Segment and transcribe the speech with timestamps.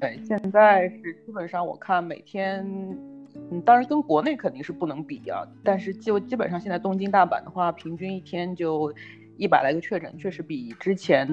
[0.00, 2.66] 对，现在是基本上我看每天，
[3.50, 8.92] 嗯，当然跟国内肯定是不能比啊，但是就基本上现在东京、大阪的话，平均一天就
[9.36, 11.28] 一百来个确诊，确实比之前，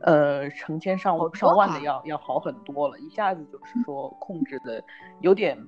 [0.00, 4.84] 呃，成千上上万的要要好很多了，一下子就是说控制的
[5.20, 5.58] 有点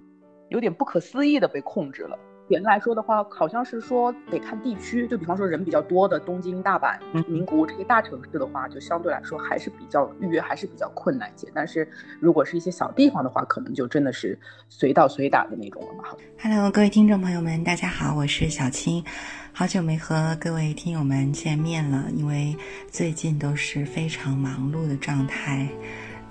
[0.50, 2.18] 有点不可思议的被控制了。
[2.48, 6.96] 原来说的话，好像是说得看地区，就比方说人比较多的东京、大阪、
[7.26, 11.48] 名古屋这些大城市的话，就相对来说还是比较预约还是比较困难一些。
[11.52, 11.88] 但是
[12.20, 16.04] 如果是一些小地方的话，可能就真的是随到随打的那种了嘛。
[16.40, 19.04] Hello，各位听众朋友们，大家好，我是小青，
[19.52, 22.56] 好久没和各位听友们见面了，因为
[22.88, 25.68] 最近都是非常忙碌的状态。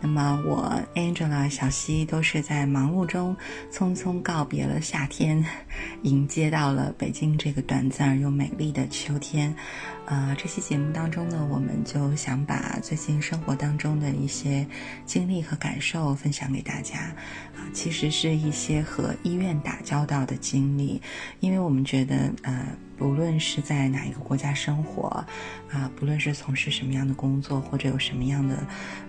[0.05, 3.35] 那么我 Angela 小溪都是在忙碌中
[3.71, 5.43] 匆匆告别了夏天，
[6.03, 9.51] 迎接到了北京这个短暂而又美丽的秋天。
[10.05, 14.63] 呃，这期节目当中呢，我们就想把最近生活当中的一些
[15.07, 16.99] 经历和感受分享给大家。
[16.99, 21.01] 啊，其实是一些和医院打交道的经历，
[21.39, 22.63] 因为我们觉得，呃。
[22.97, 25.23] 不论是在哪一个国家生活，
[25.69, 28.55] 啊，不论是从事什么样的工作，或者有什么样的，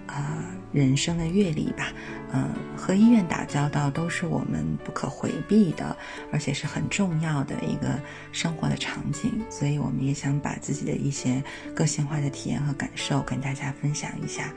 [0.06, 1.92] 啊，人生的阅历吧，
[2.32, 5.96] 嗯，和医院打交道都是我们不可回避的，
[6.32, 8.00] 而且是很重要的一个
[8.32, 9.32] 生活的场景。
[9.48, 11.42] 所以，我们也想把自己的一些
[11.74, 14.52] 个性化的体验和感受跟大家分享一下。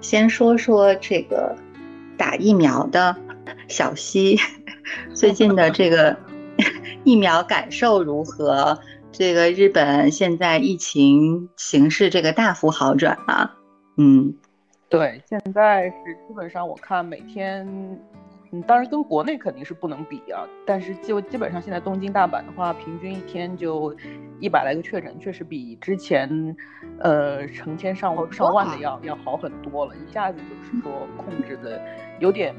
[0.00, 1.56] 先说说这个
[2.18, 3.16] 打疫苗的
[3.68, 4.38] 小溪，
[5.14, 6.31] 最近的这个。
[7.04, 8.78] 疫苗感受如何？
[9.10, 13.54] 这个日本现在疫情形势这个大幅好转啊。
[13.98, 14.34] 嗯，
[14.88, 17.66] 对，现在是基本上我看每天，
[18.52, 23.94] 嗯，当然跟国内肯定是不能比啊，但是就基本上现在东京、大阪的话，平均一天就
[24.40, 26.56] 一百来个确诊，确实比之前，
[26.98, 31.78] 呃，成千上上万的要要好很多了，一下子就是说控制的
[32.18, 32.54] 有点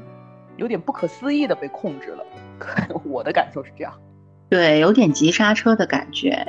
[0.56, 2.24] 有点不可思议的被控制了，
[3.04, 3.92] 我的感受是这样。
[4.54, 6.46] 对，有点急刹车的感觉，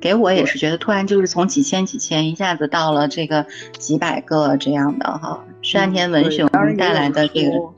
[0.00, 3.46] 给我也是觉得突然就是从几千几千一下子到了这个
[3.78, 5.44] 几百个这样的哈。
[5.62, 7.72] 山田文雄带来的这个，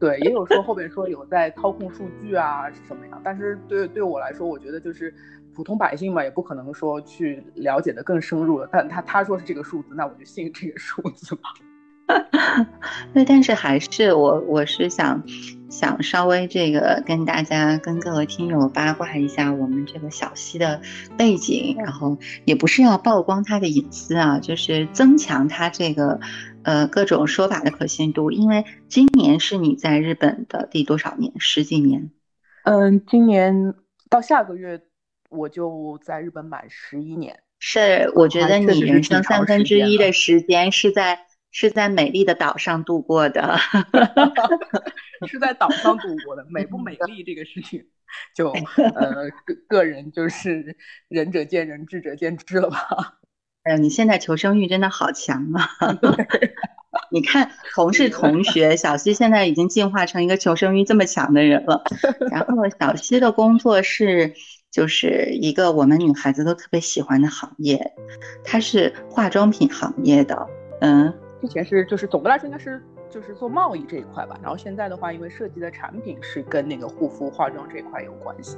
[0.00, 5.14] 对，也有说后边说有在操控数据啊什么样，但是对对我来说，我觉得就是
[5.54, 8.66] 普通百姓嘛，也不可能说去了解的更深入了。
[8.72, 11.50] 但他他说是这个数字，那我就信这个数字吧。
[13.12, 15.22] 对，但是还是我我是想。
[15.70, 20.82] 想稍微这个跟大家、跟各位听友八卦一下我们这个小溪的
[21.16, 26.18] 背景，然后也不是要曝光他的隐私啊，就是增强他这个
[26.64, 28.32] 呃各种说法的可信度。
[28.32, 31.32] 因为今年是你在日本的第多少年？
[31.38, 32.10] 十几年？
[32.64, 33.72] 嗯，今年
[34.08, 34.80] 到下个月
[35.30, 37.38] 我就在日本满十一年。
[37.60, 41.20] 是，我觉得你人生三分之一的时间是在。
[41.50, 43.58] 是在美丽的岛上度过的，
[45.26, 47.84] 是在岛上度过的，美不美丽这个事情，
[48.34, 50.76] 就呃个个人就是
[51.08, 53.18] 仁者见仁，智者见智了吧。
[53.64, 55.68] 哎呀，你现在求生欲真的好强啊！
[57.12, 61.82] 你看，同是同学，小西现在已经进化成一个求生欲这么强的人了。
[62.30, 64.32] 然后小西的工作是
[64.70, 67.92] 就是一个我们女孩子都特别喜欢的行业，
[68.44, 70.46] 它是化妆品行业的，
[70.80, 71.19] 嗯。
[71.40, 78.56] 之前是就是总的来说应该是就是做贸易这一块吧，然后现在的话，因为涉及的产品是跟那个护肤化妆这一块有关系。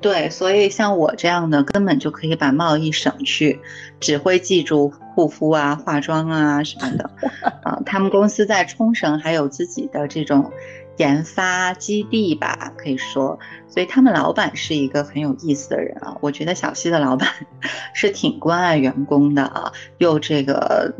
[0.00, 3.60] 对，所以像我这样的根本就可以把贸易省去，
[4.00, 7.10] 只会记住护肤啊、化妆啊什么的。
[7.62, 10.52] 啊，他们公司在冲绳还有自己的这种
[10.98, 16.18] 研发基地吧，可以说，所以他们老板是一个很有意思的人啊。
[16.20, 17.28] 我觉得小西的老板
[17.94, 20.92] 是挺关爱员工的啊，又这个。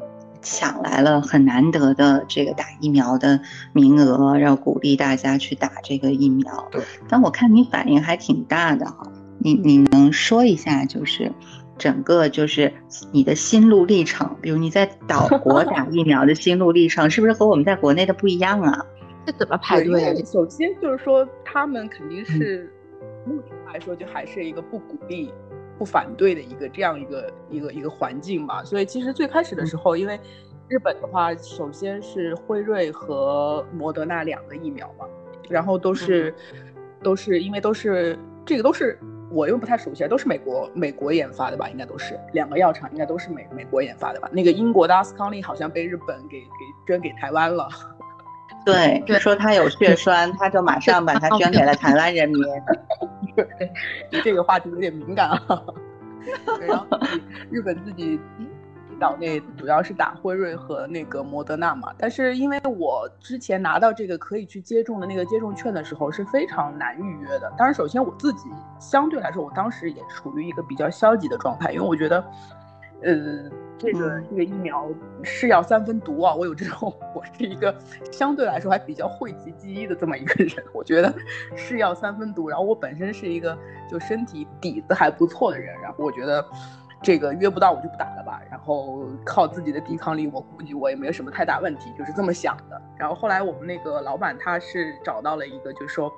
[0.45, 3.41] 抢来了很难得的这个打疫苗的
[3.73, 6.69] 名额，然后鼓励大家去打这个疫苗。
[6.71, 11.33] 对，但我看你反应还挺大的哈，你你能说一下，就是
[11.77, 12.73] 整个就是
[13.11, 18.87] 你的心路历程，比如你在岛 国打疫苗的心路历程，是不是和我们在国内的不一样啊？
[19.27, 20.23] 这怎么排队？
[20.25, 22.71] 首先就是说，他们肯定是
[23.27, 25.33] 目前来说就还是一个不鼓励。
[25.79, 30.19] 不反对的一个这样一个一个一个环境吧，所以其实最开始的时候，因为
[30.69, 35.07] 日本的话，首先是辉瑞和摩德纳两个疫苗嘛，
[35.49, 36.35] 然后都是
[37.03, 38.99] 都是因为都是这个都是
[39.31, 46.47] 我又不太熟悉，都是美国美国研发的吧，应该都是两个药厂应该都是美美国研发的吧，那个英国的阿斯康利好像被日本给给
[46.87, 47.69] 捐给台湾了。
[48.65, 52.43] 对，就说他有血栓，他就马上把它捐给了台湾人民。
[53.37, 55.39] 对，这个话题有点敏感啊。
[56.67, 56.87] 然后
[57.51, 58.19] 日本自己
[58.99, 67.53] 岛内主要是打辉瑞和那个摩德纳嘛，但是因为我之前拿到这个可以去接种的那个接种券的时候是非常难预约的。
[67.59, 72.25] 当然，首先我自己相对来说，我当时也处于一个比较消极的状态，因为我觉得，
[73.03, 73.13] 呃，
[73.79, 74.89] 这个这个疫苗
[75.23, 77.75] 是药三分毒啊，我有这种，我是一个
[78.11, 81.15] 相对来说还比较讳疾忌医的这么一个人，我觉得
[81.57, 82.49] 是药三分毒。
[82.49, 83.57] 然后我本身是一个
[83.91, 86.45] 就身体底子还不错的人，然后我觉得。
[87.03, 92.81] 这个约不到我就不打了吧，然后靠自己的抵抗力，我估计我也没有什么太大问题，就是这么想的。
[92.97, 96.11] 然后后来我们那个老板他是找到了一个，就是说。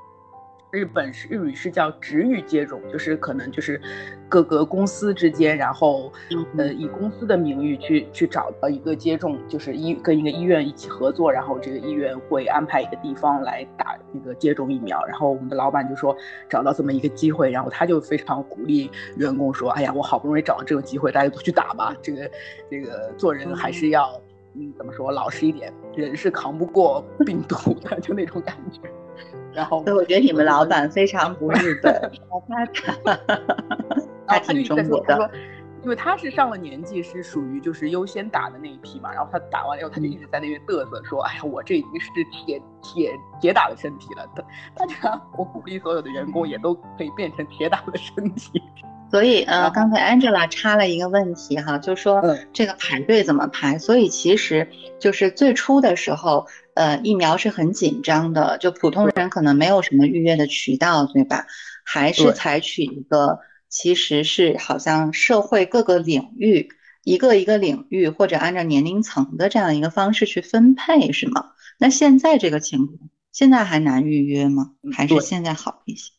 [0.72, 3.80] 日本是日语是叫直域接种，就是可能就是
[4.28, 6.12] 各个公司之间，然后
[6.58, 15.02] 呃以公司的名义去去找到一个接种，就是医跟一个医院一起合作，然后这个医院会安排一个地方来打那个接种疫苗。
[15.06, 16.14] 然后我们的老板就说
[16.48, 21.96] 找到这么一个机会，然后他就非常鼓励员工说：“哎呀，我好不容易找到这种机会，大家都去打吧。
[22.02, 22.30] 这个
[22.70, 24.20] 这个做人还是要
[24.54, 28.80] 嗯怎么说老实一点，人是扛不过病毒的，就那种感觉。”
[29.56, 32.12] 然后，所以我觉得你们老板非常不日本，
[34.28, 35.30] 他挺中国的。
[35.82, 39.12] 因为他是上了年纪，是属于就是优先打的那一批嘛。
[39.12, 44.28] 然后他打完了以后，他就一直在那边嘚瑟说：“哎呀，我这已经是铁铁铁打的身体了。
[44.74, 48.60] ”他讲，我鼓励所有的员工也都可以变成铁打的身体。
[49.12, 52.20] 所以，呃，刚才 Angela 插了一个问题哈，就说
[52.52, 53.78] 这个排队怎么排？
[53.78, 54.68] 所以其实
[54.98, 56.46] 就是最初的时候。
[56.76, 61.46] 呃，疫苗是很紧张的，就普通人可能没有什么预约的渠道，对吧？
[61.84, 63.38] 还是采取一个，
[63.70, 66.68] 其实是好像社会各个领域
[67.02, 71.52] 一个一个领域，或者按照年龄层的这样一个方式去分配，是吗？
[71.78, 74.72] 那现在这个情况，现在还难预约吗？
[74.92, 76.12] 还是现在好一些？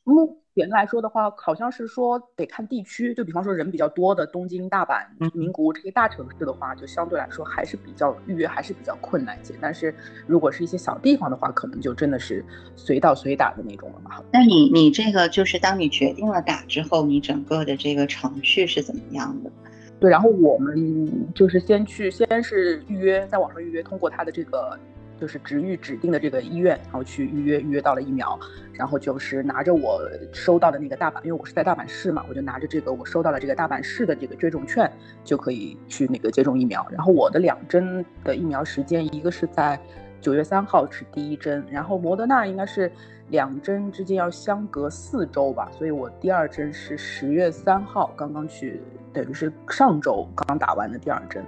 [0.61, 9.53] 前来说的话，好像是说得看地区，就比方说人比较多的东京、大阪、名古屋这些大城市的话，就相对来说还是比较预约还是比较困难一些。
[9.61, 9.93] 但是
[10.25, 12.43] 如果是一些小地方的话，可能就真的是
[12.75, 14.23] 随到随打的那种了嘛。
[14.33, 19.51] 那你你这个就是当你决定了打之后，你整个的这个程序是怎么样的？
[19.99, 24.77] 对，然后我们就是先去，先是预约，在网上预约，通过他的这个。
[25.19, 28.39] 就是直域指定的这个医院，然后去预约，预约到了疫苗，
[28.71, 34.91] 然后就是拿着我收到的那个大阪，因为我是在大阪市嘛，我就拿着这个我收到了这个大阪市的这个接种券，
[35.23, 36.85] 就可以去那个接种疫苗。
[36.91, 39.79] 然后我的两针的疫苗时间，一个是在
[40.21, 42.91] 九月三号是第一针，然后摩德纳应该是
[43.29, 48.81] 两针之间要相隔四周吧，所以我第二针是十月三号刚刚去，
[49.11, 51.43] 等于是上周刚打完的第二针，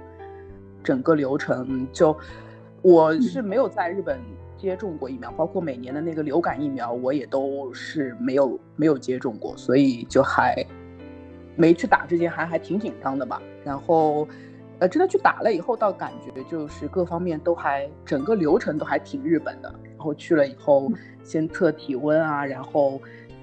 [0.82, 2.16] 整个流程就。
[2.82, 4.18] 我是没有在日本
[4.56, 10.54] 接种过疫苗，包括每年的那个流感疫苗，我也都是没有没有接种过，所以就还
[11.56, 13.40] 没去打之前还还挺紧张的吧。
[13.64, 14.26] 然后，
[14.78, 19.68] 呃，真的去打了以后，倒感觉就是各方面都还整个流程都还挺日本的。
[19.84, 20.90] 然后去了以后，
[21.22, 22.98] 先测体温啊，然后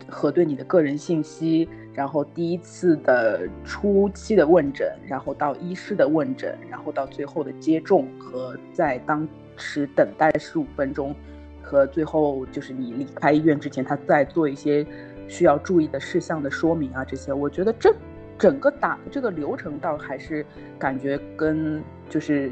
[0.07, 1.67] 核对你的个人信息。
[1.93, 11.15] 然后第一次的初期的问诊，然后到医师的问诊，然后到最后的接种和在当时等待十五分钟，
[11.59, 14.85] 和最后就是你离开医院之前，他再做一些
[15.27, 17.91] 需要注意的事项的说明啊，这些我觉得这
[18.37, 20.45] 整个打这个流程倒还是
[20.77, 22.51] 感觉跟就是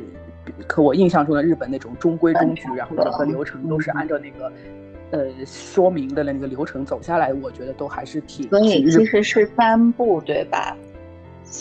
[0.65, 4.51] 可我印象中的日本那种中规中矩，然后整个流程都是按照那个。
[5.15, 8.49] 呃，说明的那个流程走下来，我觉得都还是挺。
[8.49, 10.75] 所以其实是三步，对吧？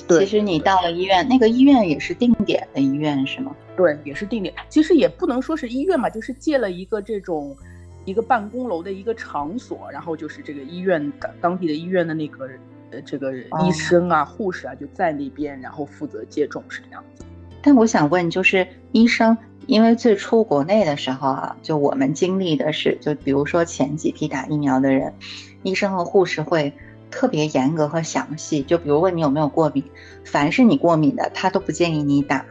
[0.08, 0.18] 对。
[0.18, 3.54] 其实你到了医院，那个医院也是定点的医院，是吗？
[3.76, 4.52] 对，也是定点。
[4.68, 7.56] 其实也不能说是医院嘛，就是借了一个这种
[8.04, 12.48] 一个办公楼的一个场所，然后就是这个医院的当地的医院的那个
[12.90, 17.24] 呃这个医生啊、护士啊就在那边，然后负责接种，是这样子。
[17.62, 19.36] 但我想问，就是医生。
[19.66, 25.14] 因为最初国内的时候啊，就我们经历的是，就比如说前几批打疫苗的人，
[25.62, 26.72] 医生和护士会
[27.10, 28.62] 特别严格和详细。
[28.62, 29.84] 就比如问你有没有过敏，
[30.24, 32.44] 凡是你过敏的，他都不建议你打。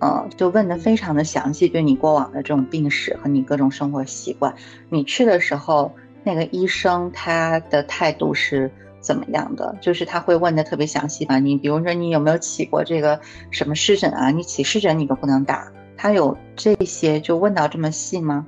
[0.00, 4.54] 嗯，就问的非常的详细，对你过往的这种病史和你各种生活习惯。
[4.90, 5.92] 你去的时候，
[6.22, 9.76] 那个医生他的态度是怎么样的？
[9.80, 11.40] 就是他会问的特别详细吧？
[11.40, 14.30] 你比如说你有没有起过这个什么湿疹啊？
[14.30, 15.72] 你起湿疹你都不能打。
[15.98, 18.46] 他有这些就问到这么细吗？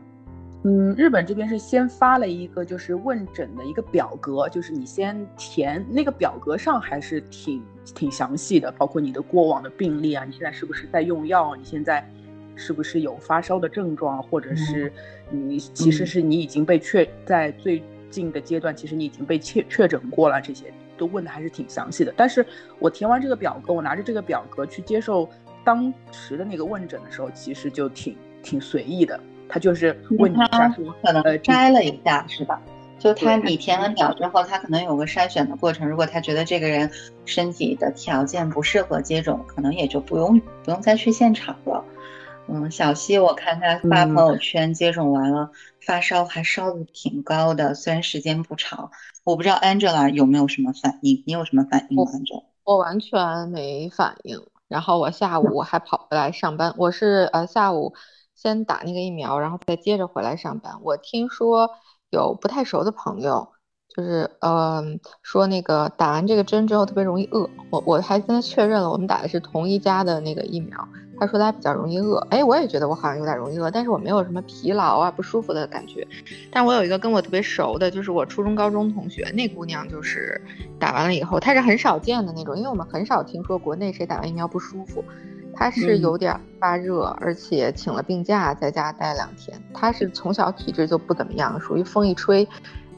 [0.63, 7.61] 嗯，日本这边是先发了一个就是问诊的一个表格，就是你先填那个表格上还是挺
[7.93, 11.57] 挺详细的，包括你的过往的病例啊，你现在是不是在用药？
[11.57, 12.09] 你现在
[12.55, 14.23] 是不是有发烧的症状？
[14.23, 14.93] 或者是
[15.29, 22.15] 你其实是你已经被确在最近的阶段，其实你已经被确确诊过了，这些都问的还是挺详细的。
[22.17, 22.47] 但是
[22.79, 25.29] 我填完这个表格，我拿着这个表格去接受。
[25.65, 32.61] 当时的那个问诊的时候，其实就挺挺随意的，他就是问你一下说，可能呃摘了一下是吧？
[32.99, 35.89] 就他你填完表之后，他可能有个筛选的过程。
[35.89, 36.91] 如果他觉得这个人
[37.25, 41.83] 身体的条件不适合接种，可能也就不用不用再去现场了。
[42.47, 45.51] 嗯，小西我看他发朋友圈接种完了，
[45.81, 48.91] 发烧还烧的挺高的，虽然时间不长。
[49.25, 52.43] 我不知道 Angela 有没有什么反应，你有什么反应吗？Angela？
[52.65, 54.39] 我完全没反应，
[54.71, 56.75] 然后我下午还跑回来上班。
[56.79, 57.93] 我是呃下午
[58.35, 60.81] 先打那个疫苗，然后再接着回来上班。
[60.83, 61.71] 我听说。
[62.13, 63.53] 有不太熟的朋友，
[63.97, 64.83] 就是呃
[65.23, 76.07] 说那个打完这个针之后特别容易饿，我我还跟他确认了，我们打的是同一家的那个疫苗，他说他比较容易饿，哎，我也觉得我好像有点容易饿，但是我没有什么疲劳啊不舒服的感觉。
[76.53, 80.41] 但我有一个跟我特别熟的，就是我初中高中同学，那姑娘就是
[80.79, 85.05] 打完了以后，她是很少见的那种，因为我们很少听说国内谁打完疫苗不舒服。
[85.53, 89.61] 她是有点发热，而且请了病假，在家待两天。
[89.75, 92.49] 她是从小体质就不怎么样，属于风一吹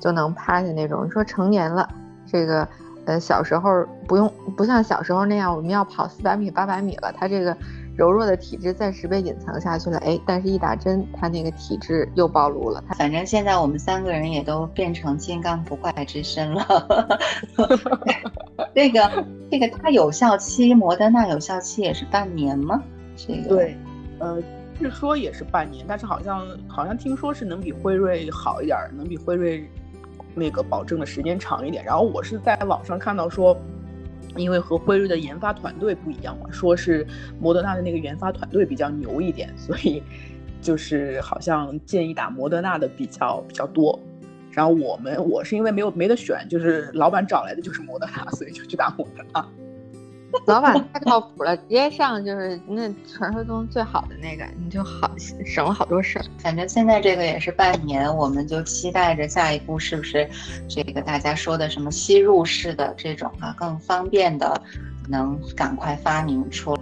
[0.02, 1.06] 就能趴下那种。
[1.06, 1.88] 你说成年了，
[2.26, 2.68] 这个
[3.06, 7.56] 呃小时候不用不像小时候那样，我们要跑四百米、八百米了，他这个。
[7.94, 12.82] 柔弱的体质暂时被隐藏下去了，哎，但是一打针，他那个体质又暴露了。
[12.97, 16.66] 反正现在我们三个人也都变成金刚不坏之身了。
[18.75, 22.82] 这个这个，它有效期，摩德纳有效期也是半年吗？
[23.14, 23.76] 这个对，
[24.21, 24.38] 呃，
[24.78, 29.71] 据说也是半年，但是好像好像听说是能比辉瑞好一点，能比辉瑞
[30.35, 31.85] 那个保证的时间长一点。
[31.85, 33.57] 然后我是在网上看到说。
[34.35, 37.07] 因为和辉瑞的研发团队不一样嘛，说是
[37.39, 40.03] 摩德纳的那个研发团队比较牛一点，所以
[40.59, 44.01] 就是好像建议打摩德纳的比较比较多。
[44.51, 49.47] 然后我们我是因为没有没得选，就是老板找来的就是摩德纳，所以就去打摩德纳。
[50.47, 55.11] 老板太靠谱了，直接上就是那传说中最好的那个，你就好
[55.45, 56.25] 省了好多事儿。
[56.39, 60.29] 反正现在这个也是半年，我们就期待着下一步是不是
[60.69, 64.61] 这个大家说的什么吸入式的这种啊更方便的，
[65.09, 66.77] 能赶快发明出。